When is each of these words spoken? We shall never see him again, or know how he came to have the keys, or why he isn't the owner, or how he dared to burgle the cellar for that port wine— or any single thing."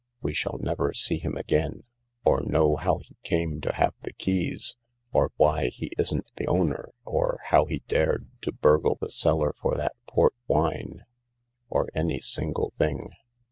We 0.19 0.33
shall 0.33 0.57
never 0.59 0.93
see 0.93 1.19
him 1.19 1.37
again, 1.37 1.83
or 2.25 2.41
know 2.41 2.75
how 2.75 3.01
he 3.07 3.17
came 3.21 3.61
to 3.61 3.71
have 3.73 3.93
the 4.01 4.11
keys, 4.13 4.75
or 5.13 5.31
why 5.37 5.67
he 5.67 5.91
isn't 5.99 6.25
the 6.37 6.47
owner, 6.47 6.89
or 7.05 7.39
how 7.51 7.65
he 7.65 7.83
dared 7.87 8.27
to 8.41 8.51
burgle 8.51 8.97
the 8.99 9.11
cellar 9.11 9.53
for 9.61 9.75
that 9.75 9.93
port 10.07 10.33
wine— 10.47 11.05
or 11.69 11.87
any 11.93 12.19
single 12.19 12.71
thing." 12.71 13.11